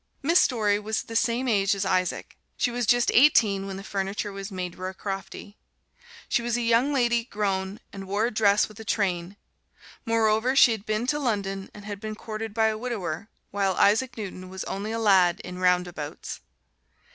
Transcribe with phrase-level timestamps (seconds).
[0.23, 2.35] Miss Story was the same age as Isaac.
[2.57, 5.53] She was just eighteen when the furniture was made roycroftie
[6.27, 9.37] she was a young lady, grown, and wore a dress with a train;
[10.03, 14.17] moreover, she had been to London and had been courted by a widower, while Isaac
[14.17, 16.39] Newton was only a lad in roundabouts.